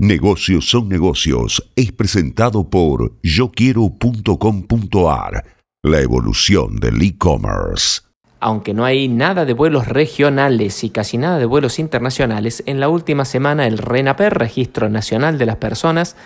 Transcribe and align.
Negocios 0.00 0.68
son 0.68 0.88
negocios 0.88 1.70
es 1.76 1.92
presentado 1.92 2.68
por 2.68 3.12
yoquiero.com.ar, 3.22 5.44
la 5.84 6.00
evolución 6.00 6.80
del 6.80 7.00
e-commerce. 7.00 8.00
Aunque 8.40 8.74
no 8.74 8.84
hay 8.84 9.06
nada 9.06 9.44
de 9.44 9.52
vuelos 9.52 9.86
regionales 9.86 10.82
y 10.82 10.90
casi 10.90 11.16
nada 11.16 11.38
de 11.38 11.46
vuelos 11.46 11.78
internacionales, 11.78 12.64
en 12.66 12.80
la 12.80 12.88
última 12.88 13.24
semana 13.24 13.68
el 13.68 13.78
RENAPER, 13.78 14.34
Registro 14.34 14.88
Nacional 14.88 15.38
de 15.38 15.46
las 15.46 15.58
Personas, 15.58 16.16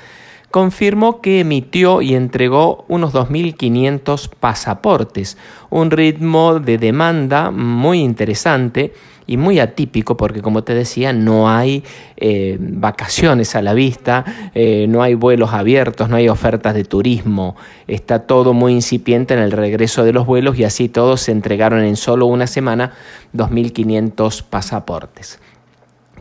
confirmó 0.51 1.21
que 1.21 1.41
emitió 1.41 2.01
y 2.01 2.15
entregó 2.15 2.85
unos 2.89 3.13
2.500 3.13 4.31
pasaportes, 4.41 5.37
un 5.71 5.91
ritmo 5.91 6.59
de 6.59 6.79
demanda 6.79 7.51
muy 7.51 8.01
interesante 8.01 8.93
y 9.27 9.37
muy 9.37 9.61
atípico 9.61 10.17
porque 10.17 10.41
como 10.41 10.65
te 10.65 10.75
decía 10.75 11.13
no 11.13 11.51
hay 11.51 11.85
eh, 12.17 12.57
vacaciones 12.59 13.55
a 13.55 13.63
la 13.63 13.75
vista, 13.75 14.25
eh, 14.55 14.87
no 14.89 15.03
hay 15.03 15.15
vuelos 15.15 15.53
abiertos, 15.53 16.09
no 16.09 16.17
hay 16.17 16.31
ofertas 16.31 16.75
de 16.75 16.85
turismo, 16.85 17.55
está 17.87 18.21
todo 18.21 18.55
muy 18.55 18.73
incipiente 18.73 19.35
en 19.35 19.41
el 19.41 19.53
regreso 19.53 20.03
de 20.03 20.15
los 20.15 20.27
vuelos 20.27 20.59
y 20.59 20.65
así 20.65 20.89
todos 20.89 21.21
se 21.21 21.33
entregaron 21.33 21.85
en 21.85 21.97
solo 21.97 22.25
una 22.25 22.47
semana 22.47 22.93
2.500 23.35 24.43
pasaportes. 24.45 25.39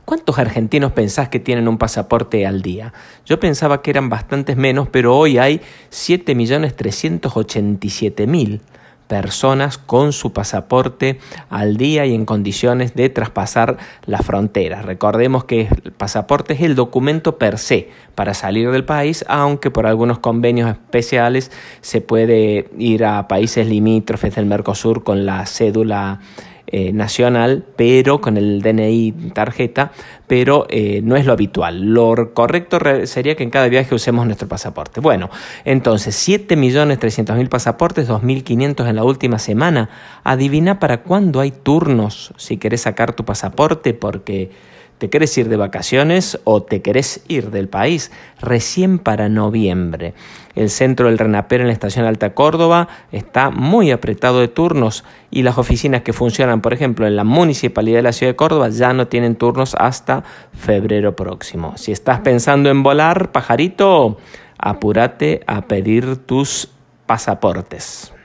¿Cuántos 0.08 0.40
argentinos 0.40 0.94
pensás 0.94 1.28
que 1.28 1.42
tienen 1.42 1.68
un 1.68 1.78
pasaporte 1.78 2.48
al 2.48 2.62
día? 2.62 2.94
Yo 3.26 3.42
pensaba 3.42 3.82
que 3.82 3.90
eran 3.90 4.08
bastantes 4.08 4.56
menos, 4.56 4.88
pero 4.88 5.18
hoy 5.18 5.38
hay 5.38 5.60
7.387.000 5.92 8.62
personas 9.10 9.78
con 9.78 10.14
su 10.14 10.32
pasaporte 10.32 11.20
al 11.50 11.76
día 11.76 12.06
y 12.06 12.16
en 12.16 12.24
condiciones 12.24 12.96
de 12.96 13.10
traspasar 13.10 13.76
la 14.06 14.20
frontera. 14.20 14.82
Recordemos 14.82 15.44
que 15.44 15.68
el 15.84 15.92
pasaporte 15.92 16.54
es 16.54 16.62
el 16.62 16.76
documento 16.76 17.38
per 17.38 17.58
se 17.58 17.90
para 18.16 18.34
salir 18.34 18.72
del 18.72 18.86
país, 18.86 19.26
aunque 19.28 19.72
por 19.72 19.88
algunos 19.88 20.20
convenios 20.20 20.70
especiales 20.70 21.52
se 21.82 22.00
puede 22.00 22.70
ir 22.78 23.04
a 23.04 23.28
países 23.28 23.68
limítrofes 23.68 24.36
del 24.36 24.46
Mercosur 24.46 25.04
con 25.04 25.26
la 25.26 25.46
cédula 25.46 26.22
eh, 26.70 26.92
nacional, 26.92 27.64
pero 27.78 28.20
con 28.20 28.36
el 28.36 28.62
DNI 28.62 29.32
tarjeta, 29.34 29.94
pero 30.28 30.68
eh, 30.70 31.00
no 31.02 31.16
es 31.16 31.26
lo 31.26 31.32
habitual. 31.32 31.94
Lo 31.94 32.34
correcto 32.34 32.78
sería 33.06 33.36
que 33.36 33.44
en 33.44 33.50
cada 33.50 33.70
viaje 33.70 33.96
usemos 33.96 34.26
nuestro 34.26 34.50
pasaporte. 34.50 35.00
Bueno, 35.00 35.30
entonces 35.64 36.28
7.300.000 36.28 37.48
pasaportes, 37.48 38.10
2.500 38.10 38.90
en 38.90 38.96
la 38.98 39.06
última 39.06 39.40
semana. 39.40 39.90
Adivina 40.26 40.78
para 40.80 41.04
cuándo 41.04 41.40
hay 41.40 41.52
turnos 41.52 42.34
si 42.36 42.58
querés 42.58 42.82
sacar 42.82 43.14
tu 43.14 43.24
pasaporte 43.24 43.94
porque 43.94 44.52
¿Te 44.98 45.12
querés 45.12 45.38
ir 45.38 45.48
de 45.48 45.58
vacaciones 45.58 46.40
o 46.44 46.64
te 46.64 46.82
querés 46.82 47.22
ir 47.28 47.52
del 47.52 47.68
país? 47.68 48.12
Recién 48.42 48.98
para 48.98 49.30
noviembre. 49.30 50.16
El 50.56 50.72
centro 50.72 51.08
del 51.08 51.20
Renaper 51.20 51.62
en 51.62 51.68
la 51.68 51.74
estación 51.74 52.06
Alta 52.06 52.34
Córdoba 52.34 52.88
está 53.12 53.52
muy 53.52 53.92
apretado 53.92 54.40
de 54.40 54.48
turnos 54.48 55.04
y 55.30 55.44
las 55.44 55.60
oficinas 55.60 56.02
que 56.02 56.14
funcionan, 56.14 56.62
por 56.62 56.74
ejemplo, 56.74 57.06
en 57.06 57.16
la 57.16 57.24
municipalidad 57.24 58.00
de 58.00 58.04
la 58.04 58.12
ciudad 58.12 58.32
de 58.32 58.38
Córdoba 58.38 58.70
ya 58.70 58.92
no 58.94 59.08
tienen 59.08 59.36
turnos 59.36 59.76
hasta 59.76 60.24
febrero 60.54 61.16
próximo. 61.16 61.78
Si 61.78 61.92
estás 61.92 62.22
pensando 62.22 62.72
en 62.72 62.82
volar, 62.82 63.32
pajarito, 63.32 64.18
apúrate 64.58 65.42
a 65.46 65.68
pedir 65.68 66.18
tus 66.18 66.72
pasaportes. 67.06 68.17